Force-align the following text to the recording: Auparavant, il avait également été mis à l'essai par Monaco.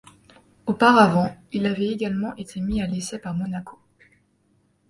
Auparavant, 0.65 1.31
il 1.51 1.67
avait 1.67 1.85
également 1.91 2.35
été 2.35 2.59
mis 2.59 2.81
à 2.81 2.87
l'essai 2.87 3.19
par 3.19 3.35
Monaco. 3.35 3.77